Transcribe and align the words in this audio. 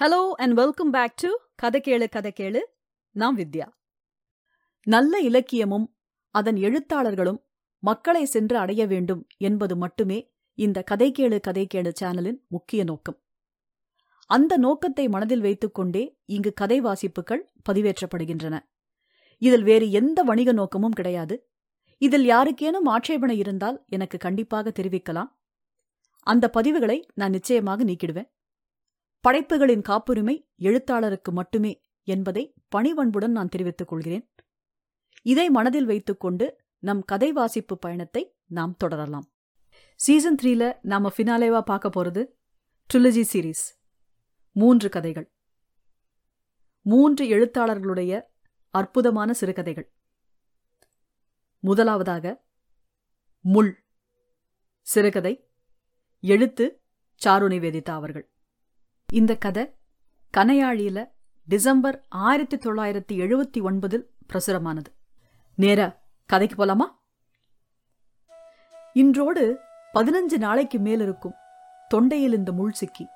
Hello 0.00 0.30
and 0.30 0.54
welcome 0.54 0.90
back 0.90 1.14
to 1.14 1.28
கதை 1.54 1.80
கேளு 1.84 2.08
கதை 2.08 2.32
கேளு. 2.36 2.60
நான் 3.10 3.36
வித்யா. 3.36 3.66
நல்ல 4.82 5.20
இலக்கியமும் 5.20 5.86
அதன் 6.30 6.56
எழுத்தாளர்களும் 6.56 7.38
மக்களை 7.78 8.24
சென்று 8.24 8.56
அடைய 8.56 8.86
வேண்டும் 8.86 9.26
என்பது 9.36 9.76
மட்டுமே 9.76 10.32
இந்த 10.54 10.82
கதை 10.82 11.12
கேளு 11.18 11.40
கதை 11.40 11.66
கேளு 11.74 11.92
சேனலின் 12.00 12.38
முக்கிய 12.48 12.84
நோக்கம். 12.84 13.18
அந்த 14.26 14.56
நோக்கத்தை 14.56 15.08
மனதில் 15.08 15.40
வைத்துக்கொண்டே 15.40 16.18
இங்கு 16.24 16.52
கதை 16.52 16.80
வாசிப்புகள் 16.80 17.50
பதிவேற்றப்படுகின்றன. 17.70 18.58
இதில் 19.38 19.62
வேறு 19.62 19.90
எந்த 19.90 20.22
வணிக 20.22 20.52
நோக்கமும் 20.52 20.92
கிடையாது. 20.92 21.48
இதில் 21.98 22.28
யாருக்கேனும் 22.28 22.88
ஆட்சேபனை 22.88 23.38
இருந்தால் 23.38 23.84
எனக்கு 23.88 24.18
கண்டிப்பாக 24.18 24.72
தெரிவிக்கலாம். 24.80 25.32
அந்த 26.20 26.50
பதிவுகளை 26.52 27.04
நான் 27.14 27.30
நிச்சயமாக 27.30 27.84
நீக்கிடுவேன். 27.84 28.36
படைப்புகளின் 29.20 29.82
காப்புரிமை 29.82 30.48
எழுத்தாளருக்கு 30.56 31.32
மட்டுமே 31.32 31.82
என்பதை 32.02 32.54
பணிவன்புடன் 32.76 33.30
நான் 33.30 33.48
தெரிவித்துக் 33.48 33.88
கொள்கிறேன். 33.88 34.34
இதை 35.22 35.50
மனதில் 35.50 35.86
வைத்துக்கொண்டு 35.86 36.60
நம் 36.78 37.04
கதை 37.04 37.32
வாசிப்பு 37.32 37.78
பயணத்தை 37.78 38.36
நாம் 38.46 38.76
தொடரலாம். 38.76 39.32
சீசன் 39.96 40.36
த்ரீல 40.42 40.78
நாம 40.82 41.12
ஃபினாலேவா 41.16 41.60
பார்க்க 41.60 41.88
போறது 41.88 42.26
ட்ரிலஜி 42.94 43.24
சீரீஸ். 43.32 43.64
மூன்று 44.52 44.88
கதைகள். 44.88 45.32
மூன்று 46.82 47.24
எழுத்தாளர்களுடைய 47.26 48.22
அற்புதமான 48.70 49.32
சிறுகதைகள். 49.32 49.92
முதலாவதாக 51.58 52.46
முள். 53.40 53.84
சிறுகதை 54.80 55.50
எழுத்து 56.20 56.82
சாருணி 57.24 57.58
வேதிதா 57.58 57.90
அவர்கள். 57.90 58.30
இந்த 59.12 59.36
கதை 59.36 59.74
கனையாழியில 60.36 61.10
டிசம்பர் 61.46 62.04
ஆயிரத்தி 62.08 62.56
தொள்ளாயிரத்தி 62.56 63.12
எழுபத்தி 63.12 63.60
ஒன்பதில் 63.60 64.04
பிரசுரமானது. 64.32 64.86
நேரா 65.54 65.96
கதைக்கு 66.26 66.64
போலாமா? 66.64 66.84
இன்றோடு 68.92 69.58
பதினஞ்சு 69.94 70.38
நாளைக்கு 70.38 70.78
மேல் 70.78 71.00
இருக்கும் 71.00 71.32
தொண்டையில் 71.94 72.32
இந்த 72.32 72.52
முள் 72.52 72.72
சிக்கி. 72.72 73.06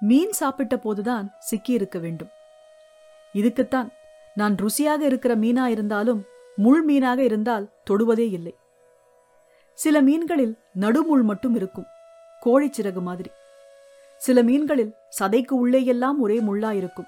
மீன் 0.00 0.32
சாப்பிட்ட 0.32 0.76
போதுதான் 0.76 1.32
சிக்கி 1.38 1.72
இருக்க 1.72 1.98
வேண்டும். 1.98 2.28
இதுக்குத்தான் 3.32 3.88
நான் 4.34 4.54
ருசியாக 4.54 5.00
இருக்கிற 5.00 5.36
மீனா 5.36 5.64
இருந்தாலும் 5.64 6.24
முள் 6.56 6.86
மீனாக 6.86 7.18
இருந்தால் 7.18 7.72
தொடுவதே 7.90 8.30
இல்லை. 8.30 8.56
சில 9.74 10.02
மீன்களில் 10.02 10.58
நடுமுள் 10.80 11.22
மட்டும் 11.22 11.54
இருக்கும் 11.54 11.86
கோழிச்சிறகு 12.44 13.00
மாதிரி. 13.00 13.30
சில 14.16 14.42
மீன்களில் 14.42 14.94
சதைக்கு 15.20 15.52
உள்ளேயெல்லாம் 15.52 16.18
ஒரே 16.18 16.40
முள்ளா 16.40 16.70
இருக்கும் 16.70 17.06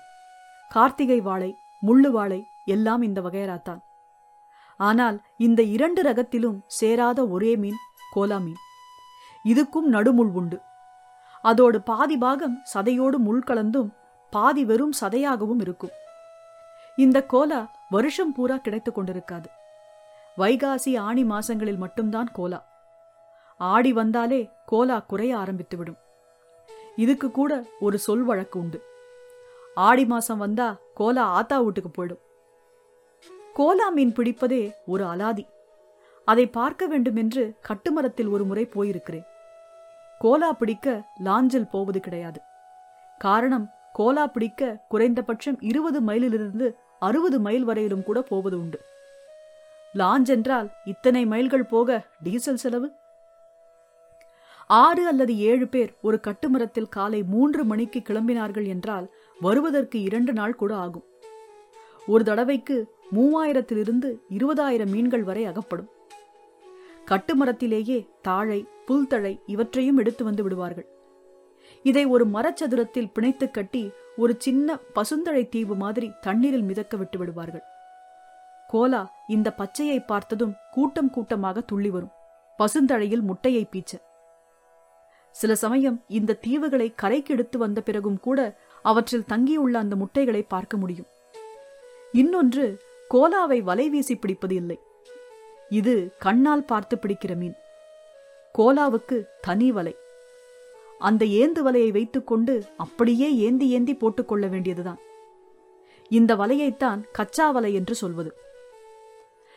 கார்த்திகை 0.68 1.20
வாழை 1.20 1.56
முள்ளு 1.86 2.10
வாழை 2.10 2.46
எல்லாம் 2.64 3.02
இந்த 3.02 3.20
வகையராத்தான். 3.20 3.80
ஆனால் 4.76 5.20
இந்த 5.38 5.62
இரண்டு 5.62 6.02
ரகத்திலும் 6.02 6.62
சேராத 6.66 7.26
ஒரே 7.26 7.56
மீன் 7.56 7.76
கோலா 8.12 8.38
மீன். 8.38 8.56
இதுக்கும் 9.44 9.92
நடுமுள் 9.92 10.32
உண்டு. 10.32 10.60
அதோடு 11.42 11.82
பாதி 11.82 12.16
பாகம் 12.16 12.62
சதையோடு 12.74 13.16
முள் 13.16 13.42
கலந்தும் 13.42 13.92
பாதி 14.30 14.64
வெறும் 14.64 14.92
சதையாகவும் 15.00 15.60
இருக்கும். 15.60 15.90
இந்த 16.96 17.22
கோலா 17.22 17.70
வருஷம் 17.90 18.32
பூரா 18.32 18.56
கிடைத்துக் 18.56 18.98
கொண்டிருக்காது. 18.98 19.44
வைகாசி 20.36 20.98
ஆணி 20.98 21.24
மாசங்களில் 21.24 21.76
மட்டும்தான் 21.76 22.28
கோலா. 22.32 22.66
ஆடி 23.56 23.92
வந்தாலே 23.92 24.50
கோலா 24.66 24.98
குறைய 24.98 25.36
ஆரம்பித்துவிடும். 25.36 25.96
இதுக்கு 26.96 27.30
கூட 27.30 27.64
ஒரு 27.80 27.98
சொல் 27.98 28.22
வழக்கு 28.22 28.58
உண்டு. 28.58 28.82
ஆடி 29.74 30.06
மாசம் 30.06 30.38
வந்தா 30.38 30.76
கோலா 30.94 31.22
ஆத்தா 31.22 31.60
வீட்டுக்கு 31.60 31.90
போயிடும். 31.90 32.22
கோலா 33.54 33.88
மீன் 33.88 34.12
பிடிப்பதே 34.12 34.70
ஒரு 34.86 35.04
அலாதி. 35.04 35.46
அதை 36.24 36.46
பார்க்க 36.46 36.86
வேண்டுமென்று 36.86 37.54
கட்டுமரத்தில் 37.68 38.30
ஒரு 38.30 38.44
முறை 38.44 38.68
போயிருக்கிறேன். 38.74 39.26
கோலா 40.18 40.52
பிடிக்க 40.52 41.02
லாஞ்சில் 41.24 41.70
போவது 41.70 42.00
கிடையாது. 42.00 42.40
காரணம் 43.18 43.70
கோலா 43.92 44.26
பிடிக்க 44.26 44.78
குறைந்தபட்சம் 44.88 45.60
இருபது 45.60 46.00
மைலிலிருந்து 46.00 46.74
அறுபது 46.98 47.40
மைல் 47.40 47.64
வரையிலும் 47.64 48.02
கூட 48.02 48.22
போவது 48.22 48.58
உண்டு. 48.58 48.80
லாஞ்ச் 49.94 50.28
என்றால் 50.28 50.70
இத்தனை 50.84 51.26
மைல்கள் 51.26 51.64
போக 51.64 52.02
டீசல் 52.22 52.56
செலவு? 52.56 52.92
ஆறு 54.66 55.06
அல்லது 55.06 55.38
ஏழு 55.38 55.68
பேர் 55.68 55.94
ஒரு 56.02 56.20
கட்டுமரத்தில் 56.22 56.88
காலை 56.88 57.22
மூன்று 57.22 57.64
மணிக்கு 57.64 58.00
கிளம்பினார்கள் 58.00 58.66
என்றால் 58.66 59.14
வருவதற்கு 59.40 60.00
இரண்டு 60.00 60.32
நாள் 60.32 60.54
கூட 60.54 60.76
ஆகும். 60.76 61.04
ஒரு 62.06 62.24
தடவைக்கு 62.24 62.76
மூவாயிரத்திலிருந்து 63.12 64.08
இருபதாயிரம் 64.28 64.90
மீன்கள் 64.90 65.22
வரை 65.22 65.44
அகப்படும். 65.44 65.88
கட்டுமரத்திலேயே 67.06 68.08
தாழை 68.22 68.66
புல்தழை 68.86 69.40
இவற்றையும் 69.46 69.96
எடுத்து 69.96 70.24
வந்து 70.24 70.42
விடுவார்கள். 70.42 70.86
இதை 71.82 72.04
ஒரு 72.04 72.26
மரச்சதுரத்தில் 72.26 73.12
பிணைத்து 73.12 73.50
கட்டி 73.50 73.90
ஒரு 74.16 74.34
சின்ன 74.38 74.78
பசுந்தழை 74.94 75.48
தீவு 75.48 75.74
மாதிரி 75.74 76.12
தண்ணீரில் 76.20 76.62
மிதக்க 76.62 76.96
விட்டு 76.96 77.18
விடுவார்கள். 77.18 77.62
கோலா 78.68 79.12
இந்த 79.28 79.54
பச்சையை 79.58 79.98
பார்த்ததும் 80.06 80.54
கூட்டம் 80.70 81.10
கூட்டமாக 81.10 81.60
துள்ளி 81.60 81.90
வரும். 81.90 82.14
பசுந்தழையில் 82.58 83.22
முட்டையை 83.22 83.66
பீச்ச 83.72 83.94
சில 85.40 85.54
சமயம் 85.54 85.96
இந்த 86.08 86.38
தீவுகளை 86.46 86.92
கரைக்கு 86.96 87.34
எடுத்து 87.34 87.58
வந்த 87.58 87.80
பிறகும் 87.80 88.20
கூட 88.20 88.58
அவற்றில் 88.82 89.24
தங்கியுள்ள 89.24 89.78
அந்த 89.78 89.96
முட்டைகளை 89.96 90.42
பார்க்க 90.48 90.76
முடியும். 90.76 91.06
இன்னொன்று 92.12 92.66
கோலாவை 93.14 93.58
வலை 93.60 93.88
வீசி 93.88 94.14
பிடிப்பது 94.16 94.54
இல்லை 94.54 94.78
இது 95.68 95.94
கண்ணால் 96.18 96.64
பார்த்து 96.64 96.96
பிடிக்கிற 96.96 97.36
மீன். 97.36 97.56
கோலாவுக்கு 98.58 99.18
தனி 99.40 99.72
வலை. 99.72 99.94
அந்த 100.98 101.24
ஏந்து 101.24 101.60
வலையை 101.64 101.90
வைத்துக்கொண்டு 101.90 102.54
அப்படியே 102.76 103.28
ஏந்தி 103.36 103.68
ஏந்தி 103.68 103.94
போட்டுக்கொள்ள 103.94 104.46
வேண்டியதுதான். 104.46 105.00
இந்த 106.08 106.36
வலையைத்தான் 106.36 107.02
கச்சா 107.12 107.50
வலை 107.50 107.74
என்று 107.74 107.94
சொல்வது. 107.94 108.32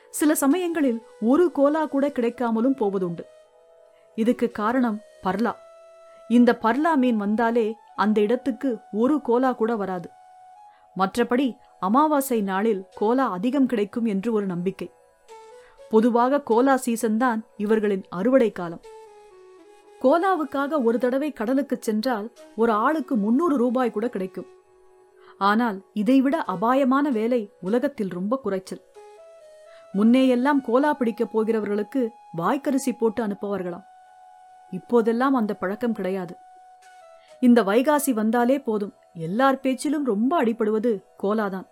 சில 0.09 0.35
சமயங்களில் 0.35 0.99
ஒரு 1.21 1.51
கோலா 1.51 1.85
கூட 1.85 2.07
கிடைக்காமலும் 2.07 2.79
போவதுண்டு. 2.79 3.25
இதுக்கு 4.15 4.51
காரணம் 4.51 5.01
பர்லா. 5.23 5.53
இந்த 6.29 6.57
பர்லா 6.63 6.91
மீன் 6.95 7.17
வந்தாலே 7.17 7.75
அந்த 7.95 8.21
இடத்துக்கு 8.21 8.77
ஒரு 8.91 9.21
கோலா 9.21 9.51
கூட 9.51 9.75
வராது. 9.75 10.09
மற்றபடி 10.97 11.47
அமாவாசை 11.79 12.41
நாளில் 12.41 12.81
கோலா 12.95 13.25
அதிகம் 13.29 13.65
கிடைக்கும் 13.65 14.05
என்று 14.05 14.33
ஒரு 14.33 14.45
நம்பிக்கை. 14.45 14.87
பொதுவாக 15.89 16.41
கோலா 16.41 16.75
சீசன் 16.75 17.17
தான் 17.17 17.39
இவர்களின் 17.57 18.03
அறுவடை 18.09 18.51
காலம். 18.51 18.83
கோலாவுக்காக 20.01 20.83
ஒரு 20.83 20.97
தடவை 20.99 21.31
கடலுக்கு 21.31 21.77
சென்றால் 21.79 22.27
ஒரு 22.55 22.71
ஆளுக்கு 22.71 23.15
முன்னூறு 23.15 23.57
ரூபாய் 23.57 23.91
கூட 23.91 24.09
கிடைக்கும். 24.09 24.47
ஆனால் 25.37 25.77
இதைவிட 25.93 26.37
அபாயமான 26.43 27.09
வேலை 27.09 27.41
உலகத்தில் 27.61 28.09
ரொம்ப 28.09 28.39
குறைச்சல். 28.43 28.83
முன்னேயெல்லாம் 29.93 30.61
கோலா 30.63 30.93
பிடிக்கப் 30.93 31.33
போகிறவர்களுக்கு 31.33 32.01
வாய்க்கரிசி 32.37 32.91
போட்டு 32.99 33.27
அனுப்புவார்களாம். 33.27 33.87
இப்போதெல்லாம் 34.71 35.33
அந்த 35.33 35.53
பழக்கம் 35.53 35.93
கிடையாது. 35.93 36.35
இந்த 37.39 37.63
வைகாசி 37.63 38.11
வந்தாலே 38.11 38.59
போதும். 38.59 38.93
எல்லார் 39.13 39.59
பேச்சிலும் 39.59 40.05
ரொம்ப 40.05 40.43
அடிபடுவது 40.43 41.03
கோலாதான். 41.23 41.67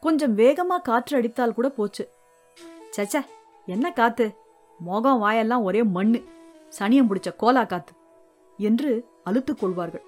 கொஞ்சம் 0.00 0.38
வேகமா 0.38 0.80
காற்று 0.82 1.16
அடித்தால் 1.16 1.54
கூட 1.54 1.68
போச்சு. 1.68 2.10
சச்ச 2.96 3.20
என்ன 3.66 3.92
காத்து? 3.92 4.36
மோகம் 4.78 5.18
வாயெல்லாம் 5.18 5.62
ஒரே 5.62 5.82
மண்ணு. 5.82 6.24
சனியம் 6.78 7.06
பிடிச்ச 7.10 7.36
கோலா 7.36 7.64
காத்து 7.64 7.92
என்று 8.56 9.06
அழுத்துக் 9.24 9.58
கொள்வார்கள். 9.58 10.02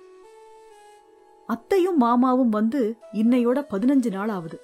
அத்தையும் 1.47 1.97
மாமாவும் 1.97 2.49
வந்து 2.49 2.97
இன்னையோட 3.13 3.65
பதினஞ்சு 3.71 4.11
நாள் 4.11 4.29
ஆகுது. 4.29 4.61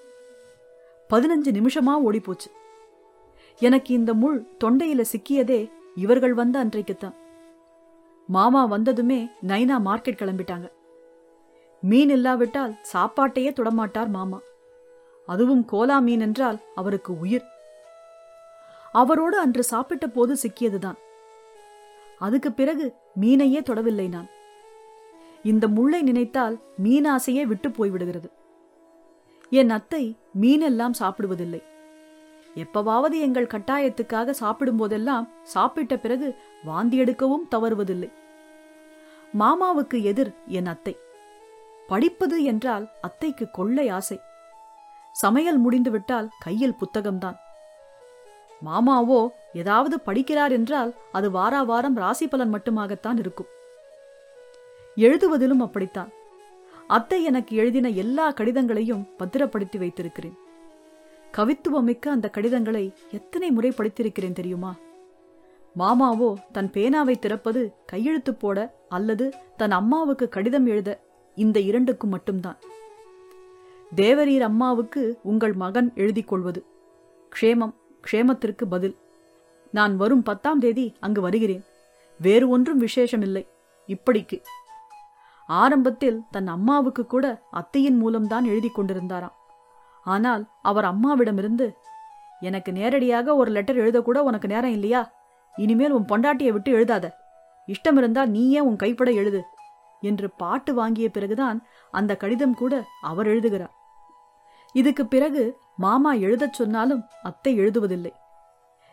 பதினஞ்சு 1.11 1.51
நிமிஷமா 1.51 1.99
ஓடிப்போச்சு. 2.11 2.51
எனக்கு 3.59 3.95
இந்த 3.95 4.15
முள் 4.15 4.47
தொண்டையில 4.65 5.05
சிக்கியதே 5.13 5.71
இவர்கள் 5.95 6.35
வந்த 6.35 6.65
அன்றைக்குத்தான். 6.65 7.15
மாமா 8.27 8.65
வந்ததுமே 8.65 9.31
நைனா 9.47 9.81
மார்க்கெட் 9.85 10.23
கிளம்பிட்டாங்க. 10.23 10.71
மீன் 11.81 12.09
இல்லாவிட்டால் 12.09 12.77
சாப்பாட்டையே 12.93 13.53
தொடமாட்டார் 13.53 14.09
மாமா. 14.09 14.41
அதுவும் 15.27 15.65
கோலா 15.65 15.99
மீன் 15.99 16.21
என்றால் 16.21 16.61
அவருக்கு 16.75 17.19
உயிர். 17.19 17.45
அவரோடு 18.93 19.39
அன்று 19.39 19.65
சாப்பிட்ட 19.65 20.07
போது 20.07 20.37
சிக்கியதுதான். 20.43 20.99
அதுக்கு 22.19 22.53
பிறகு 22.53 22.95
மீனையே 23.21 23.61
தொடவில்லை 23.61 24.09
நான். 24.09 24.27
இந்த 25.43 25.69
முள்ளை 25.69 26.03
நினைத்தால் 26.03 26.61
மீனாசையே 26.83 27.43
விட்டு 27.43 27.69
போய்விடுகிறது. 27.69 28.31
என் 29.51 29.71
அத்தை 29.71 30.17
மீனெல்லாம் 30.33 30.93
சாப்பிடுவதில்லை. 30.99 31.63
எப்பவாவது 32.55 33.21
எங்கள் 33.21 33.47
கட்டாயத்துக்காக 33.47 34.31
சாப்பிடும் 34.31 34.77
போதெல்லாம் 34.77 35.29
சாப்பிட்ட 35.43 35.97
பிறகு 35.97 36.39
வாந்தி 36.65 37.01
எடுக்கவும் 37.01 37.49
தவறுவதில்லை. 37.51 38.11
மாமாவுக்கு 39.39 40.03
எதிர் 40.03 40.35
என் 40.47 40.67
அத்தை. 40.67 40.97
படிப்பது 41.89 42.45
என்றால் 42.45 42.91
அத்தைக்கு 43.01 43.51
கொள்ளை 43.51 43.89
ஆசை. 43.89 44.21
சமையல் 45.13 45.59
முடிந்துவிட்டால் 45.59 46.29
கையில் 46.39 46.79
புத்தகம்தான். 46.81 47.39
மாமாவோ 48.65 49.29
ஏதாவது 49.53 50.01
படிக்கிறார் 50.07 50.51
என்றால் 50.51 50.95
அது 51.13 51.31
வாரா 51.31 51.63
வாரம் 51.63 51.97
ராசி 51.97 52.29
பலன் 52.29 52.55
மட்டுமாகத்தான் 52.55 53.19
இருக்கும். 53.19 53.47
எழுதுவதிலும் 54.97 55.61
அப்படித்தான். 55.61 56.13
அத்தை 56.87 57.25
எனக்கு 57.25 57.57
எழுதின 57.57 57.89
எல்லா 57.89 58.33
கடிதங்களையும் 58.33 59.09
பத்திரப்படுத்தி 59.17 59.79
வைத்திருக்கிறேன். 59.79 60.39
கவித்துவமிக்க 61.37 61.99
அந்த 61.99 62.31
கடிதங்களை 62.31 62.95
எத்தனை 63.11 63.51
முறை 63.51 63.71
படித்திருக்கிறேன் 63.71 64.33
தெரியுமா? 64.33 64.77
மாமாவோ 65.79 66.35
தன் 66.53 66.71
பேனாவை 66.71 67.19
திறப்பது 67.19 67.75
கையெழுத்து 67.87 68.35
போட 68.35 68.75
அல்லது 68.89 69.33
தன் 69.57 69.71
அம்மாவுக்கு 69.71 70.29
கடிதம் 70.29 70.67
எழுத 70.67 71.01
இந்த 71.35 71.61
இரண்டுக்கும் 71.61 72.11
மட்டும்தான். 72.11 72.57
தேவரீர் 73.97 74.41
அம்மாவுக்கு 74.41 75.19
உங்கள் 75.23 75.53
மகன் 75.53 75.93
எழுதி 75.95 76.23
கொள்வது. 76.23 76.65
க்ஷேமம் 77.41 77.75
க்ஷேமத்திற்கு 78.13 78.65
பதில். 78.69 78.97
நான் 79.71 79.97
வரும் 79.97 80.23
பத்தாம் 80.23 80.59
தேதி 80.59 80.95
அங்கு 81.01 81.21
வருகிறேன். 81.21 81.65
வேறு 82.21 82.49
ஒன்றும் 82.49 82.81
விசேஷமில்லை. 82.81 83.47
இப்படிக்கு. 83.87 84.43
ஆரம்பத்தில் 85.47 86.23
தன் 86.31 86.47
அம்மாவுக்கு 86.47 87.07
கூட 87.07 87.43
அத்தையின் 87.51 87.97
மூலம்தான் 87.97 88.45
எழுதி 88.45 88.71
கொண்டிருந்தாராம். 88.77 89.41
ஆனால் 90.05 90.49
அவர் 90.63 90.85
அம்மாவிடமிருந்து 90.85 91.75
எனக்கு 92.41 92.73
நேரடியாக 92.73 93.35
ஒரு 93.35 93.51
லெட்டர் 93.51 93.77
எழுதக்கூட 93.77 94.19
உனக்கு 94.19 94.49
நேரம் 94.49 94.71
இல்லையா? 94.71 95.13
இனிமேல் 95.57 95.91
உன் 95.91 96.05
பொண்டாட்டியை 96.05 96.49
விட்டு 96.49 96.73
எழுதாத. 96.73 97.19
இஷ்டம் 97.67 97.97
இருந்தால் 97.97 98.31
நீயே 98.31 98.61
உன் 98.61 98.77
கைப்பட 98.77 99.11
எழுது 99.11 99.45
என்று 100.01 100.31
பாட்டு 100.31 100.75
வாங்கிய 100.75 101.09
பிறகுதான் 101.09 101.67
அந்த 101.91 102.17
கடிதம் 102.17 102.55
கூட 102.55 102.85
அவர் 103.01 103.27
எழுதுகிறார். 103.27 103.75
இதுக்கு 104.73 105.07
பிறகு 105.07 105.59
மாமா 105.77 106.13
எழுதச் 106.13 106.53
சொன்னாலும் 106.53 107.05
அத்தை 107.23 107.59
எழுதுவதில்லை. 107.59 108.13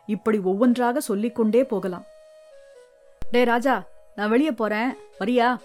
இப்படி 0.06 0.40
ஒவ்வொன்றாக 0.40 1.00
சொல்லிக்கொண்டே 1.00 1.64
போகலாம். 1.64 2.06
டே 3.32 3.44
ராஜா 3.44 3.88
நான் 4.16 4.30
வெளியே 4.30 4.52
போறேன். 4.52 4.96
வரியா? 5.20 5.58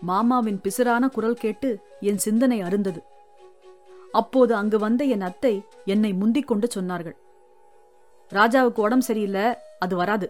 மாமாவின் 0.00 0.60
பிசிறான 0.60 1.08
குரல் 1.08 1.34
கேட்டு 1.34 1.80
என் 2.00 2.18
சிந்தனை 2.18 2.60
அருந்தது. 2.60 3.02
அப்போது 4.20 4.52
அங்கு 4.60 4.78
வந்த 4.84 5.02
என் 5.14 5.26
அத்தை 5.28 5.54
என்னை 5.92 6.10
முந்திக் 6.20 6.48
கொண்டு 6.50 6.66
சொன்னார்கள். 6.74 7.16
ராஜாவுக்கு 8.32 8.80
உடம்பு 8.86 9.06
சரியில்லை 9.08 9.46
அது 9.78 9.94
வராது. 10.00 10.26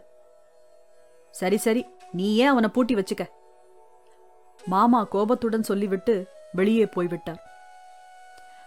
சரி 1.30 1.58
சரி 1.66 1.82
நீ 2.18 2.26
ஏன் 2.42 2.52
அவனை 2.52 2.68
பூட்டி 2.74 2.94
வச்சுக்க? 2.94 3.24
மாமா 4.64 5.00
கோபத்துடன் 5.14 5.68
சொல்லிவிட்டு 5.70 6.14
வெளியே 6.52 6.86
போய்விட்டார். 6.94 7.42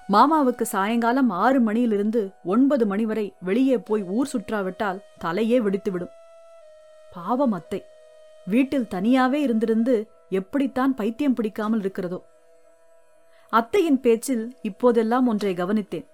மாமாவுக்கு 0.10 0.66
சாயங்காலம் 0.74 1.30
ஆறு 1.44 1.60
மணியிலிருந்து 1.60 2.22
ஒன்பது 2.54 2.84
மணி 2.92 3.06
வரை 3.10 3.26
வெளியே 3.50 3.78
போய் 3.90 4.04
ஊர் 4.16 4.32
சுற்றாவிட்டால் 4.34 5.04
தலையே 5.24 5.58
வெடித்துவிடும். 5.66 6.16
பாவம் 7.14 7.56
அத்தை 7.60 7.82
வீட்டில் 8.48 8.92
தனியாவே 8.94 9.40
இருந்திருந்து 9.48 9.96
எப்படித்தான் 10.40 10.94
பைத்தியம் 11.00 11.38
பிடிக்காமல் 11.38 11.80
இருக்கிறதோ. 11.80 12.20
அத்தையின் 13.52 14.00
பேச்சில் 14.00 14.44
இப்போதெல்லாம் 14.62 15.28
ஒன்றை 15.28 15.54
கவனித்தேன். 15.54 16.06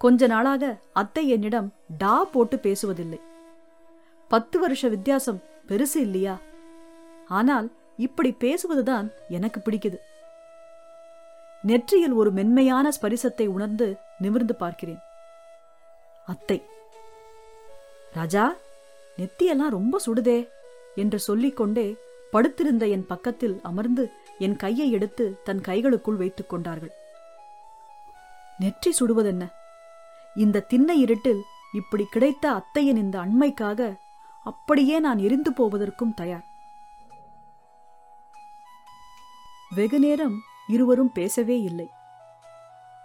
கொஞ்ச 0.00 0.26
நாளாக 0.26 0.64
அத்தை 0.92 1.28
என்னிடம் 1.28 1.68
டா 1.98 2.24
போட்டு 2.24 2.56
பேசுவதில்லை. 2.56 3.20
பத்து 4.30 4.56
வருஷ 4.58 4.88
வித்தியாசம் 4.88 5.42
பெருசு 5.68 5.96
இல்லையா? 5.96 6.34
ஆனால் 7.28 7.68
இப்படி 7.96 8.30
பேசுவதுதான் 8.40 9.06
எனக்கு 9.28 9.60
பிடிக்குது. 9.60 9.98
நெற்றியில் 11.62 12.12
ஒரு 12.12 12.30
மென்மையான 12.30 12.92
ஸ்பரிசத்தை 13.00 13.46
உணர்ந்து 13.46 13.86
நிமிர்ந்து 14.18 14.54
பார்க்கிறேன். 14.54 15.02
அத்தை 16.26 16.58
ராஜா 18.12 18.44
நெத்தியெல்லாம் 19.18 19.76
ரொம்ப 19.78 20.00
சுடுதே 20.06 20.48
என்று 20.94 21.18
சொல்லிக்கொண்டே 21.18 21.86
படுத்திருந்த 22.36 22.86
என் 22.86 23.06
பக்கத்தில் 23.06 23.60
அமர்ந்து 23.62 24.04
என் 24.38 24.56
கையை 24.56 24.86
எடுத்து 24.90 25.24
தன் 25.44 25.60
கைகளுக்குள் 25.60 26.16
வைத்துக் 26.16 26.48
கொண்டார்கள். 26.48 26.92
நெற்றி 28.58 28.90
சுடுவதென்ன? 28.98 29.44
இந்த 30.36 30.64
திண்ணை 30.70 30.96
இருட்டில் 31.00 31.42
இப்படி 31.72 32.04
கிடைத்த 32.10 32.44
அத்தையின் 32.50 32.96
இந்த 32.96 33.16
அண்மைக்காக 33.18 33.80
அப்படியே 34.46 34.98
நான் 34.98 35.18
எரிந்து 35.18 35.52
போவதற்கும் 35.52 36.14
தயார். 36.14 36.44
வெகு 39.74 39.98
நேரம் 39.98 40.36
இருவரும் 40.68 41.12
பேசவே 41.12 41.56
இல்லை. 41.60 41.88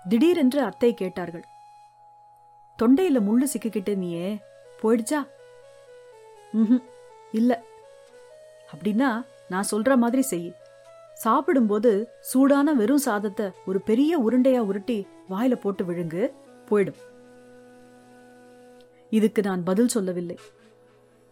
திடீரென்று 0.06 0.62
அத்தை 0.64 0.94
கேட்டார்கள். 0.94 1.46
தொண்டையில 2.80 3.20
முள்ளு 3.28 3.48
சிக்கிக்கிட்டு 3.54 3.96
நீயே 3.96 4.30
போயிடுச்சா? 4.82 5.22
ம் 6.52 6.82
இல்ல. 7.32 7.52
அப்படின்னா 8.74 9.10
நான் 9.50 9.70
சொல்ற 9.72 9.98
மாதிரி 9.98 10.22
செய். 10.22 10.50
சாப்பிடும்போது 11.14 11.92
சூடான 12.20 12.74
வெறும் 12.74 13.04
சாதத்தை 13.06 13.48
ஒரு 13.66 13.80
பெரிய 13.82 14.12
உருண்டையா 14.20 14.62
உருட்டி 14.70 14.98
வாயில 15.30 15.56
போட்டு 15.56 15.84
விழுங்கு 15.86 16.24
போயிடும். 16.70 17.00
இதுக்கு 19.12 19.42
நான் 19.42 19.64
பதில் 19.64 19.88
சொல்லவில்லை. 19.88 20.38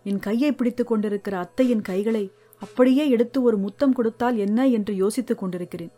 என் 0.06 0.20
கையை 0.20 0.52
பிடித்துக் 0.52 0.88
கொண்டிருக்கிற 0.88 1.38
அத்தையின் 1.38 1.82
கைகளை 1.82 2.24
அப்படியே 2.62 3.04
எடுத்து 3.10 3.40
ஒரு 3.42 3.58
முத்தம் 3.58 3.94
கொடுத்தால் 3.94 4.38
என்ன 4.38 4.68
என்று 4.68 4.94
யோசித்துக் 4.96 5.38
கொண்டிருக்கிறேன். 5.38 5.94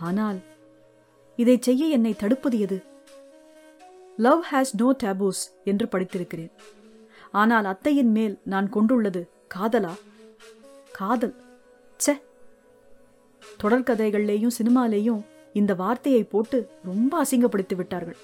ஆனால் 0.00 0.38
இதை 1.38 1.56
செய்ய 1.60 1.86
என்னை 1.86 2.12
தடுப்பது 2.14 2.58
எது? 2.60 2.78
லவ் 4.18 4.44
ஹேஸ் 4.50 4.72
நோ 4.76 4.88
டேபூஸ் 5.02 5.42
என்று 5.64 5.86
படித்திருக்கிறேன். 5.86 6.52
ஆனால் 7.32 7.64
அத்தையின் 7.64 8.12
மேல் 8.12 8.34
நான் 8.44 8.68
கொண்டுள்ளது 8.68 9.22
காதலா? 9.54 9.94
காதல். 10.98 11.34
ச்சே. 12.04 12.20
தொடர்கதைகள்லேயும் 13.62 14.56
சினிமாலேயும் 14.58 15.20
இந்த 15.52 15.74
வார்த்தையை 15.74 16.22
போட்டு 16.22 16.70
ரொம்ப 16.84 17.24
அசிங்கப்படுத்தி 17.24 17.74
விட்டார்கள். 17.76 18.16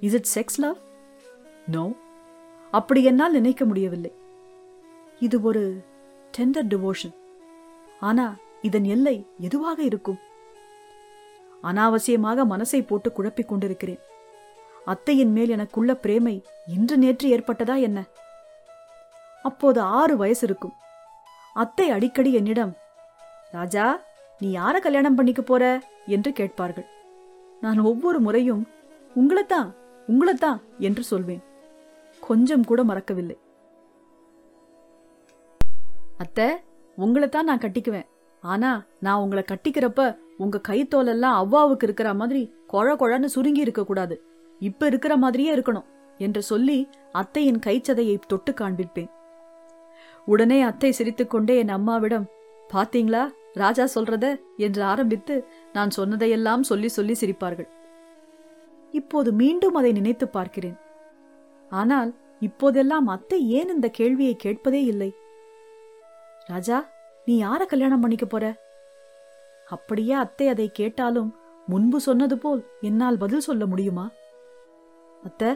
Is 0.00 0.12
it 0.12 0.28
sex 0.34 0.58
love 0.58 0.76
no 1.66 1.92
அப்படி 2.70 3.04
என்னால் 3.04 3.32
நினைக்க 3.32 3.64
முடியவில்லை. 3.64 4.12
இது 5.20 5.42
ஒரு 5.42 5.84
டெண்டர் 6.38 6.66
டிவோஷன் 6.68 7.14
ஆனா 8.00 8.36
இதன் 8.62 8.84
எல்லை 8.84 9.26
எதுவாக 9.38 9.82
இருக்கும்? 9.82 10.18
அனாவசியமாக 11.62 12.46
மனசை 12.46 12.86
போட்டு 12.86 13.12
குழப்பிக் 13.12 13.48
கொண்டிருக்கிறேன். 13.48 14.00
அத்தையின் 14.84 15.32
மேல் 15.32 15.48
எனக்குள்ள 15.48 15.94
பிரேமை 15.94 16.44
இன்று 16.66 16.96
நேற்று 16.96 17.36
ஏற்பட்டதா 17.36 17.80
என்ன? 17.80 18.04
அப்போது 19.42 19.80
ஆறு 19.80 20.16
வயசு 20.16 20.46
இருக்கும். 20.46 20.72
அத்தை 21.62 21.86
அடிக்கடி 21.90 22.30
என்னிடம் 22.32 22.72
ராஜா 23.50 23.84
நீ 24.40 24.48
யார 24.56 24.76
கல்யாணம் 24.78 25.14
பண்ணிக்க 25.14 25.42
போற? 25.42 25.62
என்று 26.06 26.30
கேட்பார்கள். 26.32 26.86
நான் 27.60 27.78
ஒவ்வொரு 27.78 28.18
முறையும் 28.20 28.62
உங்களைத்தான் 29.16 29.68
உங்களைத்தான் 30.08 30.58
என்று 30.78 31.02
சொல்வேன். 31.02 31.42
கொஞ்சம் 32.20 32.64
கூட 32.64 32.84
மறக்கவில்லை. 32.84 33.36
அத்தை 36.16 36.48
உங்களைத்தான் 36.98 37.48
நான் 37.50 37.64
கட்டிக்குவேன். 37.64 38.08
ஆனா 38.42 38.70
நான் 39.00 39.20
உங்களை 39.20 39.42
கட்டிக்கிறப்ப 39.46 40.02
உங்க 40.36 40.60
கைத்தோலெல்லாம் 40.68 41.38
அவ்வாவுக்கு 41.42 41.86
இருக்கிற 41.86 42.14
மாதிரி 42.14 42.42
கொழ 42.72 42.88
கொழன்னு 43.00 43.28
சுருங்கி 43.34 43.60
இருக்க 43.60 43.84
கூடாது. 43.84 44.16
இப்ப 44.60 44.86
இருக்கிற 44.86 45.16
மாதிரியே 45.16 45.50
இருக்கணும் 45.56 45.88
என்று 46.18 46.42
சொல்லி 46.42 46.78
அத்தையின் 47.12 47.62
கைச்சதையை 47.66 48.16
தொட்டு 48.26 48.52
காண்பிப்பேன். 48.52 49.10
உடனே 50.32 50.58
அத்தை 50.62 50.90
சிரித்துக்கொண்டே 50.92 51.54
என் 51.56 51.74
அம்மாவிடம் 51.76 52.26
பாத்தீங்களா? 52.74 53.22
ராஜா 53.52 53.84
சொல்றத? 53.94 54.26
என்று 54.56 54.82
ஆரம்பித்து 54.82 55.34
நான் 55.72 55.90
சொன்னதையெல்லாம் 55.90 56.62
சொல்லி 56.62 56.88
சொல்லி 56.88 57.14
சிரிப்பார்கள். 57.20 57.68
இப்போது 58.92 59.30
மீண்டும் 59.32 59.74
அதை 59.74 59.90
நினைத்து 59.92 60.26
பார்க்கிறேன். 60.28 60.76
ஆனால் 61.72 62.10
இப்போதெல்லாம் 62.40 63.06
அத்தை 63.06 63.38
ஏன் 63.48 63.72
இந்த 63.74 63.88
கேள்வியை 63.88 64.34
கேட்பதே 64.36 64.82
இல்லை? 64.84 65.10
ராஜா 66.46 66.78
நீ 67.26 67.34
யார 67.42 67.60
கல்யாணம் 67.66 68.00
பண்ணிக்க 68.00 68.26
போற? 68.26 68.44
அப்படியே 69.66 70.14
அத்தை 70.24 70.46
அதை 70.48 70.68
கேட்டாலும் 70.72 71.30
முன்பு 71.66 71.98
சொன்னது 72.00 72.36
போல் 72.38 72.62
என்னால் 72.80 73.18
பதில் 73.18 73.46
சொல்ல 73.48 73.64
முடியுமா? 73.66 74.06
அத்தை 75.22 75.50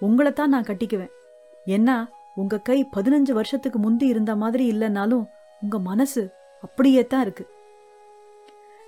உங்களைத்தான் 0.00 0.54
நான் 0.54 0.68
கட்டிக்குவேன். 0.68 1.12
என்ன 1.76 1.90
உங்க 2.40 2.58
கை 2.58 2.78
பதினஞ்சு 2.96 3.32
வருஷத்துக்கு 3.32 3.78
முந்தி 3.78 4.06
இருந்த 4.06 4.36
மாதிரி 4.36 4.64
இல்லைன்னாலும் 4.70 5.24
உங்க 5.62 5.78
மனசு 5.78 6.22
அப்படியே 6.62 7.06
தான் 7.06 7.22
இருக்கு. 7.22 7.44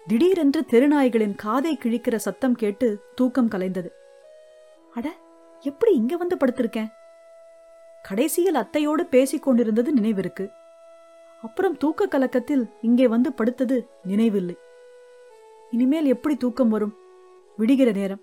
திடீரென்று 0.07 0.61
தெருநாய்களின் 0.71 1.35
காதை 1.37 1.79
கிழிக்கிற 1.83 2.17
சத்தம் 2.17 2.55
கேட்டு 2.55 2.89
தூக்கம் 3.15 3.51
கலைந்தது. 3.51 3.91
அட 4.95 5.07
எப்படி 5.61 5.93
இங்க 5.95 6.17
வந்து 6.17 6.37
படுத்திருக்கேன்? 6.37 6.91
கடைசியில் 8.03 8.55
அத்தையோடு 8.55 9.03
பேசிக் 9.03 9.43
கொண்டிருந்தது 9.43 9.95
நினைவிருக்கு. 9.95 10.51
அப்புறம் 11.43 11.77
தூக்க 11.77 12.07
கலக்கத்தில் 12.07 12.65
இங்கே 12.81 13.09
வந்து 13.09 13.31
படுத்தது 13.31 13.77
நினைவில்லை. 14.03 14.57
இனிமேல் 15.71 16.05
எப்படி 16.05 16.37
தூக்கம் 16.37 16.69
வரும்? 16.69 16.95
விடுகிற 17.57 17.93
நேரம். 17.93 18.23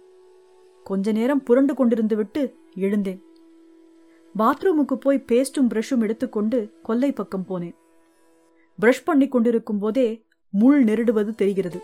கொஞ்ச 0.83 1.11
நேரம் 1.11 1.43
புரண்டு 1.43 1.73
கொண்டிருந்து 1.73 2.15
விட்டு 2.15 2.55
எழுந்தேன். 2.75 3.23
பாத்ரூமுக்கு 4.37 4.93
போய் 4.93 5.25
பேஸ்டும் 5.27 5.69
பிரஷும் 5.69 5.99
எடுத்துக்கொண்டு 5.99 6.79
கொல்லை 6.83 7.11
பக்கம் 7.11 7.45
போனேன். 7.49 7.75
பிரஷ் 8.81 9.05
பண்ணி 9.05 9.27
கொண்டிருக்கும் 9.27 9.79
போதே 9.79 10.23
முள் 10.49 10.83
நெருடுவது 10.83 11.35
தெரிகிறது. 11.35 11.79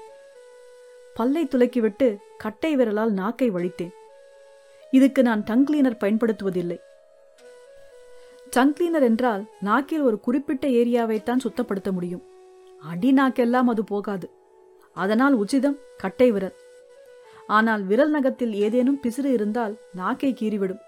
பல்லை 1.14 1.48
துலக்கிவிட்டு 1.48 2.18
கட்டை 2.38 2.76
விரலால் 2.76 3.10
நாக்கை 3.10 3.52
வழித்தேன் 3.52 3.94
இதுக்கு 4.92 5.22
நான் 5.22 5.44
டங் 5.44 5.66
கிளீனர் 5.66 6.00
பயன்படுத்துவதில்லை. 6.00 6.80
டங் 8.50 8.74
கிளீனர் 8.74 9.02
என்றால் 9.02 9.46
நாக்கில் 9.60 10.02
ஒரு 10.02 10.20
குறிப்பிட்ட 10.20 10.68
ஏரியாவைத்தான் 10.68 11.44
சுத்தப்படுத்த 11.44 11.92
முடியும். 11.92 12.24
அடி 12.82 13.14
நாக்கெல்லாம் 13.14 13.64
அது 13.66 13.84
போகாது. 13.84 14.30
அதனால் 14.94 15.34
உச்சிதம் 15.34 15.78
கட்டை 15.98 16.32
விரல். 16.32 16.56
ஆனால் 17.48 17.84
விரல் 17.84 18.10
நகத்தில் 18.10 18.54
ஏதேனும் 18.54 19.00
பிசிறு 19.04 19.26
இருந்தால் 19.26 19.78
நாக்கை 19.94 20.34
கீறிவிடும். 20.34 20.84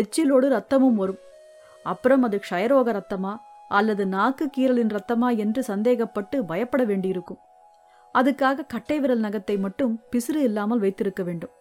எச்சிலோடு 0.00 0.48
ரத்தமும் 0.56 0.98
வரும். 1.02 1.22
அப்புறம் 1.86 2.22
அது 2.26 2.36
க்ஷயரோக 2.44 2.90
ரத்தமா 2.98 3.32
அல்லது 3.78 4.04
நாக்கு 4.06 4.44
கீறலின் 4.56 4.92
ரத்தமா 4.96 5.28
என்று 5.36 5.60
சந்தேகப்பட்டு 5.62 6.36
பயப்பட 6.50 6.82
வேண்டியிருக்கும். 6.90 7.40
அதுக்காக 8.14 8.66
கட்டை 8.66 8.96
விரல் 9.00 9.24
நகத்தை 9.26 9.56
மட்டும் 9.58 9.92
பிசிறு 10.12 10.40
இல்லாமல் 10.48 10.82
வைத்திருக்க 10.84 11.22
வேண்டும். 11.22 11.52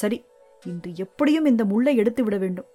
சரி 0.00 0.18
இன்று 0.64 0.90
எப்படியும் 1.04 1.48
இந்த 1.50 1.62
முள்ளை 1.64 1.94
எடுத்து 2.02 2.22
விட 2.24 2.36
வேண்டும். 2.44 2.68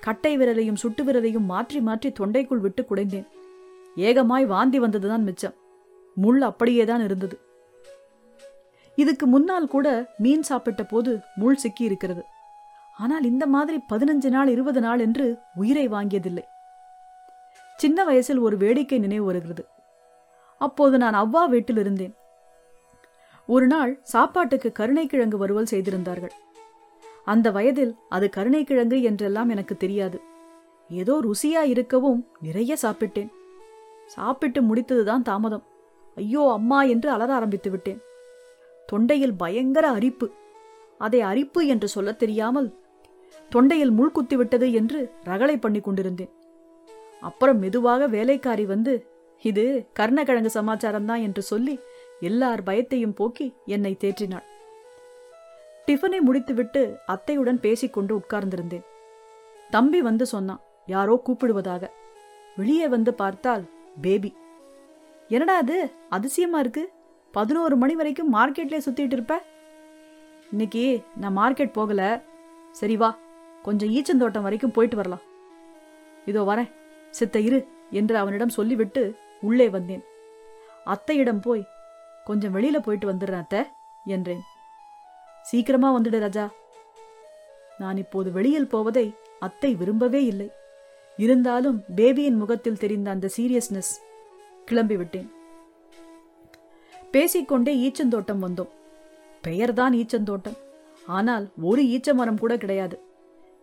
கட்டை 0.00 0.32
விரலையும் 0.40 0.80
சுட்டு 0.82 1.02
விரலையும் 1.04 1.46
மாற்றி 1.52 1.80
மாற்றி 1.80 2.08
தொண்டைக்குள் 2.18 2.64
விட்டு 2.64 2.82
குடைந்தேன். 2.82 3.28
ஏகமாய் 4.08 4.46
வாந்தி 4.54 4.78
வந்ததுதான் 4.84 5.26
மிச்சம். 5.28 5.56
முள் 6.16 6.42
அப்படியேதான் 6.48 7.04
இருந்தது. 7.06 7.36
இதுக்கு 8.98 9.26
முன்னால் 9.26 9.72
கூட 9.74 9.88
மீன் 10.24 10.46
சாப்பிட்ட 10.50 10.82
போது 10.84 11.10
முள் 11.40 11.60
சிக்கி 11.62 11.84
இருக்கிறது 11.88 12.22
ஆனால் 12.98 13.22
இந்த 13.22 13.46
மாதிரி 13.46 13.78
பதினஞ்சு 13.92 14.28
நாள் 14.28 14.48
இருபது 14.48 14.80
நாள் 14.80 14.98
என்று 14.98 15.38
உயிரை 15.54 15.88
வாங்கியதில்லை. 15.88 16.44
சின்ன 17.76 18.04
வயசில் 18.04 18.38
ஒரு 18.38 18.56
வேடிக்கை 18.56 18.98
நினைவு 18.98 19.24
வருகிறது. 19.24 19.68
அப்போது 20.58 20.98
நான் 20.98 21.14
அவ்வா 21.14 21.48
வீட்டில் 21.48 21.76
இருந்தேன். 21.76 22.14
ஒரு 23.46 23.66
நாள் 23.66 24.00
சாப்பாட்டுக்கு 24.02 24.72
கருணைக்கிழங்கு 24.78 25.36
வறுவல் 25.36 25.70
செய்திருந்தார்கள். 25.70 26.32
அந்த 27.24 27.50
வயதில் 27.50 27.96
அது 28.08 28.30
கருணைக்கிழங்கு 28.36 29.02
என்றெல்லாம் 29.02 29.48
எனக்கு 29.48 29.76
தெரியாது. 29.76 30.20
ஏதோ 30.88 31.20
ருசியா 31.22 31.62
இருக்கவும் 31.62 32.26
நிறைய 32.40 32.76
சாப்பிட்டேன். 32.82 33.30
சாப்பிட்டு 34.06 34.62
முடித்ததுதான் 34.62 35.22
தாமதம். 35.22 35.64
ஐயோ 36.16 36.50
அம்மா 36.52 36.82
என்று 36.82 37.10
அலற 37.10 37.34
ஆரம்பித்து 37.34 37.70
விட்டேன். 37.70 38.00
தொண்டையில் 38.92 39.36
பயங்கர 39.36 39.90
அரிப்பு. 39.90 40.32
அதை 40.98 41.20
அரிப்பு 41.20 41.66
என்று 41.66 41.88
சொல்லத் 41.88 42.18
தெரியாமல் 42.18 42.86
தொண்டையில் 43.54 43.90
முள் 43.90 44.12
விட்டது 44.36 44.72
என்று 44.72 45.12
ரகளை 45.24 45.56
பண்ணி 45.56 45.80
கொண்டிருந்தேன். 45.80 46.30
அப்புறம் 47.20 47.58
மெதுவாக 47.58 48.06
வேலைக்காரி 48.06 48.64
வந்து 48.64 49.06
இது 49.42 49.88
கர்ணக்கிழங்கு 49.98 50.50
சமாச்சாரம்தான் 50.54 51.22
என்று 51.22 51.42
சொல்லி 51.42 51.78
எல்லார் 52.20 52.62
பயத்தையும் 52.62 53.14
போக்கி 53.14 53.54
என்னை 53.66 53.96
தேற்றினாள். 54.00 54.44
டிஃபனை 55.86 56.20
முடித்துவிட்டு 56.20 56.98
அத்தையுடன் 57.06 57.60
பேசிக்கொண்டு 57.60 58.18
உட்கார்ந்திருந்தேன். 58.18 58.84
தம்பி 59.70 60.02
வந்து 60.02 60.26
சொன்னான் 60.26 60.60
யாரோ 60.86 61.22
கூப்பிடுவதாக. 61.26 61.86
வெளியே 62.56 62.88
வந்து 62.88 63.14
பார்த்தால் 63.14 63.64
பேபி. 64.00 64.36
என்னடா 65.28 65.56
அது 65.56 65.90
அதிசயமா 66.08 66.58
இருக்கு. 66.58 66.90
பதினோரு 67.32 67.76
மணி 67.76 67.94
வரைக்கும் 67.94 68.34
மார்க்கெட்லேயே 68.34 68.80
சுத்திட்டு 68.86 69.12
இருப்ப? 69.12 69.42
இன்னைக்கு 70.50 71.02
நான் 71.16 71.38
மார்க்கெட் 71.38 71.72
போகல. 71.72 72.22
சரி 72.72 72.96
வா 72.96 73.18
கொஞ்சம் 73.64 73.92
ஈச்சந்தோட்டம் 73.96 74.46
வரைக்கும் 74.46 74.74
போயிட்டு 74.76 74.96
வரலாம். 74.96 75.24
இதோ 76.26 76.42
வரேன். 76.50 76.70
சித்த 77.14 77.38
இரு 77.40 77.58
என்று 77.90 78.16
அவனிடம் 78.16 78.56
சொல்லிவிட்டு 78.58 79.02
உள்ளே 79.40 79.66
வந்தேன். 79.68 80.04
அத்தையிடம் 80.86 81.42
போய் 81.46 81.64
கொஞ்சம் 82.26 82.54
வெளியில 82.54 82.78
போயிட்டு 82.78 83.06
வந்துடுறேன் 83.10 83.42
அத்தை 83.44 83.62
என்றேன். 84.06 84.42
சீக்கிரமா 85.44 85.88
வந்துடு 85.96 86.18
ராஜா. 86.18 86.44
நான் 87.78 87.96
இப்போது 87.96 88.28
வெளியில் 88.30 88.70
போவதை 88.74 89.06
அத்தை 89.46 89.70
விரும்பவே 89.74 90.20
இல்லை. 90.24 90.48
இருந்தாலும் 91.18 91.78
பேபியின் 91.98 92.40
முகத்தில் 92.42 92.80
தெரிந்த 92.82 93.08
அந்த 93.10 93.26
சீரியஸ்னஸ் 93.36 93.92
கிளம்பி 94.64 94.96
விட்டேன். 94.96 95.28
பேசிக்கொண்டே 97.12 97.72
ஈச்சந்தோட்டம் 97.86 98.44
வந்தோம். 98.46 98.72
பெயர்தான் 99.42 99.94
ஈச்சந்தோட்டம். 100.00 100.58
ஆனால் 101.18 101.44
ஒரு 101.70 101.82
ஈச்ச 101.94 102.14
மரம் 102.14 102.40
கூட 102.42 102.56
கிடையாது. 102.56 102.96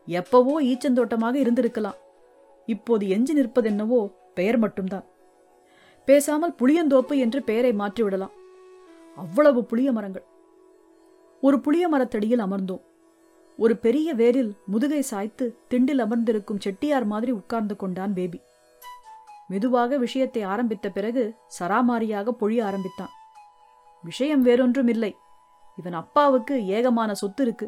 எப்பவோ 0.08 0.62
ஈச்சந்தோட்டமாக 0.62 1.36
இருந்திருக்கலாம். 1.36 2.00
இப்போது 2.66 3.08
எஞ்சி 3.08 3.34
நிற்பதென்னவோ 3.34 4.12
பெயர் 4.34 4.58
மட்டும்தான். 4.58 5.06
பேசாமல் 6.06 6.56
புளியந்தோப்பு 6.62 7.18
என்று 7.18 7.44
பெயரை 7.44 7.74
மாற்றிவிடலாம். 7.74 8.34
அவ்வளவு 9.18 9.64
புளிய 9.64 9.92
மரங்கள். 9.92 10.26
ஒரு 11.42 11.60
புளிய 11.60 11.88
மரத்தடியில் 11.88 12.40
அமர்ந்தோம். 12.40 12.84
ஒரு 13.58 13.78
பெரிய 13.78 14.14
வேரில் 14.14 14.52
முதுகை 14.66 15.02
சாய்த்து 15.02 15.58
திண்டில் 15.70 16.00
அமர்ந்திருக்கும் 16.00 16.60
செட்டியார் 16.60 17.06
மாதிரி 17.06 17.32
உட்கார்ந்து 17.32 17.76
கொண்டான் 17.76 18.14
பேபி. 18.14 18.40
மெதுவாக 19.48 19.98
விஷயத்தை 19.98 20.42
ஆரம்பித்த 20.42 20.90
பிறகு 20.90 21.36
சராமாரியாக 21.60 22.34
பொழிய 22.40 22.64
ஆரம்பித்தான். 22.66 23.14
விஷயம் 24.04 24.42
வேறொன்றும் 24.42 24.88
இல்லை 24.88 25.16
இவன் 25.78 25.94
அப்பாவுக்கு 25.94 26.66
ஏகமான 26.66 27.12
சொத்து 27.12 27.44
இருக்கு. 27.44 27.68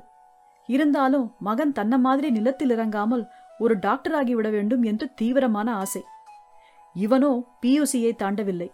இருந்தாலும் 0.68 1.36
மகன் 1.40 1.72
தன்ன 1.72 1.98
மாதிரி 1.98 2.30
நிலத்தில் 2.32 2.70
இறங்காமல் 2.70 3.24
ஒரு 3.60 3.80
டாக்டர் 3.80 4.16
ஆகிவிட 4.16 4.50
வேண்டும் 4.50 4.84
என்று 4.84 5.14
தீவிரமான 5.14 5.76
ஆசை. 5.76 6.02
இவனோ 6.96 7.32
பியூசியை 7.62 8.12
தாண்டவில்லை. 8.24 8.70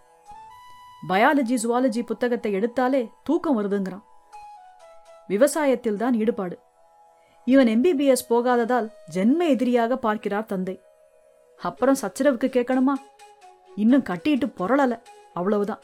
பயாலஜி 1.09 1.55
சுவாலஜி 1.63 2.01
புத்தகத்தை 2.01 2.51
எடுத்தாலே 2.53 3.01
தூக்கம் 3.23 3.57
வருதுங்கிறான். 3.59 4.03
விவசாயத்தில் 5.29 5.95
தான் 5.95 6.13
ஈடுபாடு. 6.13 6.55
இவன் 7.45 7.67
எம்பிபிஎஸ் 7.67 8.29
போகாததால் 8.29 8.87
ஜென்ம 9.15 9.47
எதிரியாக 9.47 9.97
பார்க்கிறார் 9.97 10.45
தந்தை. 10.45 10.75
அப்புறம் 11.59 11.99
சச்சரவுக்கு 12.01 12.47
கேட்கணுமா? 12.47 12.95
இன்னும் 13.75 14.07
கட்டிட்டு 14.09 14.47
பொரளல 14.59 14.93
அவ்வளவுதான். 15.33 15.83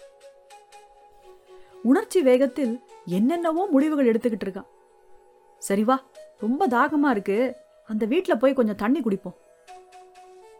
உணர்ச்சி 1.83 2.21
வேகத்தில் 2.21 2.73
என்னென்னவோ 3.05 3.67
முடிவுகள் 3.71 4.09
எடுத்துக்கிட்டு 4.11 4.47
இருக்கான். 4.47 4.69
சரி 5.59 5.83
வா 5.83 5.95
ரொம்ப 6.39 6.67
தாகமா 6.67 7.09
இருக்கு. 7.09 7.55
அந்த 7.87 8.05
வீட்டில் 8.05 8.37
போய் 8.37 8.53
கொஞ்சம் 8.53 8.81
தண்ணி 8.83 8.99
குடிப்போம். 8.99 9.37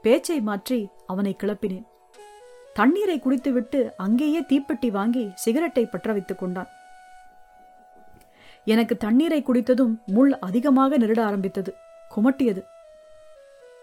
பேச்சை 0.01 0.41
மாற்றி 0.41 0.88
அவனை 1.08 1.36
கிளப்பினேன். 1.39 1.88
தண்ணீரை 2.74 3.20
குடித்துவிட்டு 3.20 3.79
அங்கேயே 3.98 4.41
தீப்பெட்டி 4.41 4.89
வாங்கி 4.91 5.32
சிகரெட்டை 5.36 5.86
பற்ற 5.86 6.12
வைத்துக் 6.12 6.39
கொண்டான். 6.39 6.68
எனக்கு 8.65 8.98
தண்ணீரை 8.98 9.44
குடித்ததும் 9.44 9.96
முள் 10.06 10.34
அதிகமாக 10.39 10.98
நெருட 10.98 11.22
ஆரம்பித்தது. 11.22 11.74
குமட்டியது. 12.15 12.63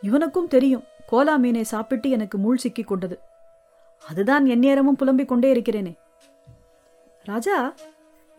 இவனுக்கும் 0.01 0.49
தெரியும் 0.49 0.85
கோலா 1.07 1.37
மீனை 1.37 1.65
சாப்பிட்டு 1.65 2.11
எனக்கு 2.11 2.39
முள் 2.39 2.57
சிக்கிக் 2.57 2.87
கொண்டது. 2.87 3.19
அதுதான் 4.09 4.47
எந்நேரமும் 4.47 4.97
புலம்பிக் 4.97 5.29
கொண்டே 5.29 5.53
இருக்கிறேனே. 5.55 5.99
ராஜா 7.25 7.75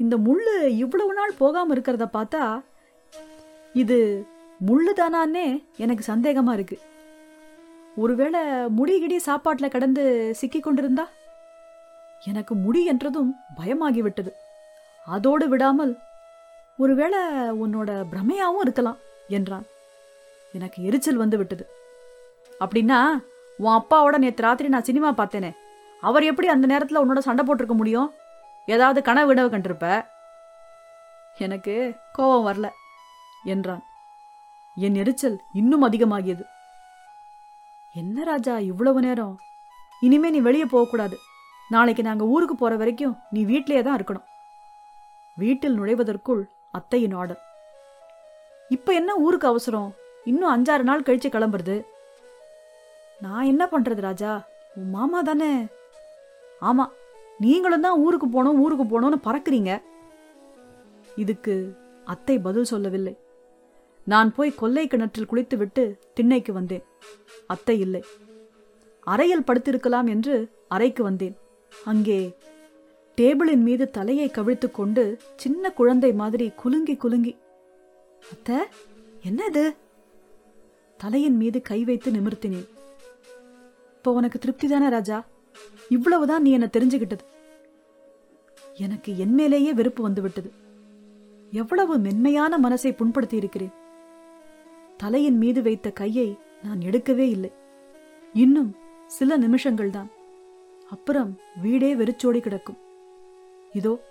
இந்த 0.04 0.16
முள்ளு 0.18 0.54
இவ்வளவு 0.84 1.14
நாள் 1.14 1.40
போகாம 1.40 1.74
இருக்கிறத 1.76 2.06
பார்த்தா 2.16 2.42
இது 3.82 3.98
முள்ளு 4.68 4.92
தானான்னே 5.00 5.46
எனக்கு 5.84 6.04
சந்தேகமா 6.12 6.54
இருக்கு. 6.54 6.78
ஒருவேளை 7.96 8.42
முடிகிடி 8.78 9.18
சாப்பாட்டில் 9.28 9.74
கடந்து 9.76 10.04
சிக்கி 10.40 10.60
கொண்டிருந்தா? 10.60 11.06
எனக்கு 12.26 12.54
முடி 12.56 12.82
என்றதும் 12.86 13.32
பயமாகிவிட்டது 13.58 14.32
அதோடு 15.08 15.46
விடாமல் 15.50 15.94
ஒருவேளை 16.78 17.20
உன்னோட 17.64 17.90
பிரமையாவும் 18.12 18.64
இருக்கலாம் 18.66 19.00
என்றான். 19.38 19.66
எனக்கு 20.54 20.80
எரிச்சல் 20.84 21.22
வந்து 21.24 21.38
விட்டது. 21.38 21.64
அப்படின்னா 22.60 23.00
உன் 23.64 23.78
அப்பாவோட 23.80 24.16
நேற்று 24.18 24.46
ராத்திரி 24.46 24.70
நான் 24.70 24.88
சினிமா 24.90 25.10
பார்த்தேனே. 25.12 25.52
அவர் 26.04 26.24
எப்படி 26.24 26.48
அந்த 26.48 26.66
நேரத்தில் 26.72 27.02
உன்னோட 27.04 27.22
சண்டை 27.28 27.44
போட்டிருக்க 27.46 27.76
முடியும்? 27.82 28.10
ஏதாவது 28.68 29.02
கனவு 29.02 29.28
விடவு 29.30 29.50
கண்டிருப்ப? 29.50 30.06
எனக்கு 31.38 31.74
கோபம் 32.12 32.48
வரல 32.48 32.68
என்றான். 33.44 33.84
என் 34.76 34.96
எரிச்சல் 34.96 35.42
இன்னும் 35.54 35.84
அதிகமாகியது. 35.84 36.44
என்ன 37.96 38.24
ராஜா 38.24 38.58
இவ்வளவு 38.58 39.02
நேரம்? 39.02 39.36
இனிமே 40.02 40.30
நீ 40.30 40.40
வெளியே 40.40 40.66
போகக்கூடாது 40.66 41.18
நாளைக்கு 41.70 42.04
நாங்க 42.04 42.24
ஊருக்கு 42.24 42.56
போற 42.56 42.76
வரைக்கும் 42.76 43.18
நீ 43.30 43.44
வீட்டிலேயே 43.44 43.84
தான் 43.84 43.98
இருக்கணும். 44.00 44.28
வீட்டில் 45.36 45.80
நுழைவதற்குள் 45.80 46.50
அத்தையின் 46.72 47.12
ஆர்டர். 47.12 47.42
இப்ப 48.70 48.94
என்ன 48.94 49.16
ஊருக்கு 49.16 49.48
அவசரம்? 49.48 49.96
இன்னும் 50.24 50.54
அஞ்சாறு 50.54 50.82
நாள் 50.82 51.08
கழிச்சு 51.08 51.30
கிளம்புறது? 51.30 51.76
நான் 53.20 53.44
என்ன 53.44 53.64
பண்றது 53.66 54.02
ராஜா? 54.02 54.32
உன் 54.76 54.90
மாமா 54.90 55.22
தானே? 55.22 55.68
ஆமா 56.62 56.86
நீங்களும் 57.46 57.86
தான் 57.86 58.00
ஊருக்கு 58.06 58.28
போனோம் 58.28 58.62
ஊருக்கு 58.64 58.86
போனோம்னு 58.92 59.20
பறக்குறீங்க. 59.28 59.72
இதுக்கு 61.24 61.56
அத்தை 62.14 62.36
பதில் 62.40 62.70
சொல்லவில்லை. 62.72 63.14
நான் 64.12 64.30
போய் 64.36 64.60
கொல்லை 64.62 64.88
கிணற்றில் 64.88 65.30
குளித்துவிட்டு 65.32 65.84
திண்ணைக்கு 66.14 66.54
வந்தேன். 66.54 66.84
அத்தை 67.54 67.80
இல்லை. 67.86 68.02
அறையில் 69.14 69.48
படுத்திருக்கலாம் 69.48 70.08
என்று 70.14 70.36
அறைக்கு 70.68 71.04
வந்தேன். 71.04 71.36
அங்கே 71.92 72.20
டேபிளின் 73.18 73.64
மீது 73.68 73.86
தலையை 73.98 74.30
கவிழ்த்துக் 74.30 74.78
கொண்டு 74.80 75.04
சின்ன 75.36 75.72
குழந்தை 75.72 76.12
மாதிரி 76.14 76.48
குலுங்கி 76.62 76.96
குலுங்கி 77.04 77.34
அத்த 78.34 78.60
என்ன 79.30 79.46
இது 79.52 79.64
தலையின் 81.00 81.38
மீது 81.42 81.62
கை 81.62 81.80
வைத்து 81.84 82.12
நிமிர்த்தினேன். 82.12 82.68
இப்போ 83.98 84.12
உனக்கு 84.12 84.40
திருப்தி 84.40 84.68
தானே 84.68 84.90
ராஜா? 84.90 85.18
இவ்வளவுதான் 85.90 86.42
நீ 86.42 86.52
என்ன 86.52 86.70
தெரிஞ்சுக்கிட்டது 86.78 87.26
எனக்கு 88.76 89.18
என் 89.18 89.34
மேலேயே 89.34 89.74
வெறுப்பு 89.74 90.04
வந்துவிட்டது. 90.04 90.52
எவ்வளவு 91.52 91.98
மென்மையான 91.98 92.58
மனசை 92.58 92.96
புண்படுத்தி 92.96 93.34
இருக்கிறேன் 93.34 93.72
தலையின் 94.98 95.38
மீது 95.38 95.62
வைத்த 95.62 95.92
கையை 95.92 96.38
நான் 96.64 96.80
எடுக்கவே 96.80 97.28
இல்லை. 97.30 97.52
இன்னும் 98.34 98.76
சில 99.08 99.40
நிமிஷங்கள்தான். 99.40 100.08
அப்புறம் 100.90 101.40
வீடே 101.62 101.96
வெறிச்சோடி 101.96 102.40
கிடக்கும். 102.40 102.78
இதோ 103.74 104.04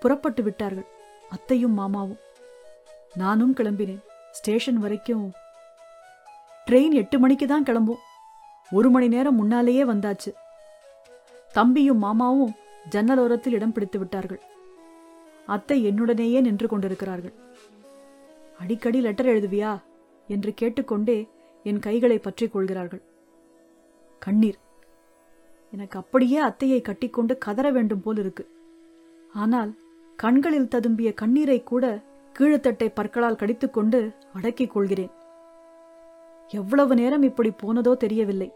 புறப்பட்டு 0.00 0.42
விட்டார்கள் 0.42 0.86
அத்தையும் 1.30 1.72
மாமாவும். 1.72 2.18
நானும் 3.14 3.54
கிளம்பினேன். 3.54 4.02
ஸ்டேஷன் 4.32 4.78
வரைக்கும் 4.78 5.32
ட்ரெயின் 6.66 6.92
எட்டு 6.92 7.18
மணிக்கு 7.18 7.46
தான் 7.46 7.62
கிளம்பும். 7.62 7.98
ஒரு 8.70 8.90
மணி 8.90 9.08
நேரம் 9.08 9.34
முன்னாலேயே 9.34 9.84
வந்தாச்சு. 9.84 10.32
தம்பியும் 11.52 11.98
மாமாவும் 11.98 12.54
ஜன்னலோரத்தில் 12.90 13.50
இடம் 13.50 13.72
பிடித்து 13.72 13.98
விட்டார்கள். 13.98 14.40
அத்தை 15.46 15.86
என்னுடனேயே 15.86 16.40
நின்று 16.40 16.68
கொண்டிருக்கிறார்கள். 16.68 17.32
அடிக்கடி 18.58 19.00
லெட்டர் 19.00 19.26
எழுதுவியா? 19.26 19.80
என்று 20.28 20.54
கேட்டுக்கொண்டே 20.54 21.28
என் 21.62 21.78
கைகளை 21.78 22.18
பற்றிக் 22.18 22.52
கொள்கிறார்கள். 22.52 23.02
கண்ணீர். 24.18 24.58
எனக்கு 25.70 25.98
அப்படியே 25.98 26.42
அத்தையை 26.42 26.82
கட்டிக்கொண்டு 26.82 27.38
கதற 27.38 27.70
வேண்டும் 27.70 28.02
போல் 28.02 28.16
இருக்கு. 28.16 28.48
ஆனால் 29.34 29.74
கண்களில் 30.16 30.68
ததும்பிய 30.70 31.14
கண்ணீரை 31.14 31.62
கூட 31.62 32.02
கீழ்த்தட்டை 32.38 32.90
பற்களால் 32.94 33.36
கடித்துக்கொண்டு 33.36 34.14
அடக்கிக் 34.32 34.72
கொள்கிறேன். 34.72 35.10
எவ்வளவு 36.48 36.94
நேரம் 36.94 37.22
இப்படி 37.22 37.52
போனதோ 37.62 37.96
தெரியவில்லை. 37.96 38.52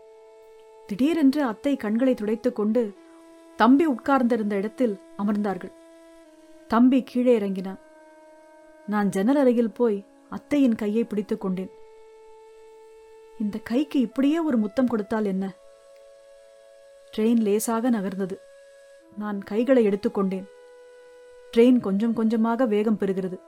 திடீரென்று 0.86 1.42
அத்தை 1.42 1.76
கண்களை 1.76 2.14
துடைத்துக் 2.14 2.56
கொண்டு 2.56 2.92
தம்பி 3.56 3.86
உட்கார்ந்திருந்த 3.86 4.54
இடத்தில் 4.54 5.00
அமர்ந்தார்கள். 5.18 5.72
தம்பி 6.68 7.02
கீழே 7.02 7.34
இறங்கினான். 7.34 7.78
நான் 8.86 9.08
ஜன்னல் 9.08 9.36
அருகில் 9.36 9.70
போய் 9.70 10.04
அத்தையின் 10.30 10.74
கையை 10.74 11.04
பிடித்துக் 11.04 11.40
கொண்டேன். 11.40 11.70
இந்த 13.40 13.58
கைக்கு 13.58 14.00
இப்படியே 14.00 14.38
ஒரு 14.38 14.56
முத்தம் 14.56 14.86
கொடுத்தால் 14.86 15.24
என்ன? 15.24 15.54
ட்ரெயின் 17.16 17.40
லேசாக 17.40 17.90
நகர்ந்தது. 17.90 18.36
நான் 19.16 19.42
கைகளை 19.42 19.86
எடுத்துக்கொண்டேன் 19.86 20.46
ட்ரெயின் 21.52 21.80
கொஞ்சம் 21.80 22.12
கொஞ்சமாக 22.12 22.64
வேகம் 22.64 22.98
பெறுகிறது. 23.00 23.38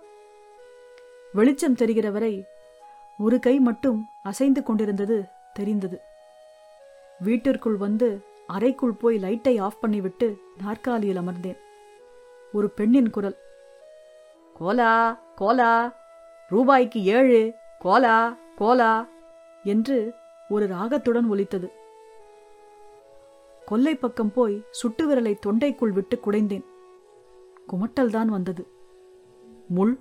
வெளிச்சம் 1.33 1.75
தெரிகிற 1.75 2.11
வரை 2.11 2.45
ஒரு 3.19 3.38
கை 3.38 3.59
மட்டும் 3.59 4.09
அசைந்து 4.23 4.62
கொண்டிருந்தது 4.62 5.25
தெரிந்தது. 5.52 6.05
வீட்டிற்குள் 7.20 7.76
வந்து 7.76 8.20
அறைக்குள் 8.46 8.92
போய் 8.92 9.18
லைட்டை 9.18 9.59
ஆஃப் 9.59 9.76
பண்ணிவிட்டு 9.83 10.37
நாற்காலியில் 10.62 11.16
அமர்ந்தேன். 11.16 11.59
ஒரு 12.52 12.70
பெண்ணின் 12.70 13.11
குரல் 13.11 13.37
கோலா 14.55 15.20
கோலா 15.35 15.96
ரூபாய்க்கு 16.48 17.05
ஏழு 17.05 17.55
கோலா 17.79 18.37
கோலா 18.57 19.09
என்று 19.64 20.12
ஒரு 20.48 20.66
ராகத்துடன் 20.66 21.29
ஒலித்தது. 21.29 21.70
கொல்லை 23.64 23.94
பக்கம் 23.94 24.33
போய் 24.33 24.64
சுட்டு 24.70 25.09
விரலை 25.09 25.35
தொண்டைக்குள் 25.46 25.92
விட்டு 25.92 26.20
குடைந்தேன். 26.24 26.64
குமட்டல்தான் 27.68 28.26
வந்தது. 28.26 28.66
முள் 29.68 29.98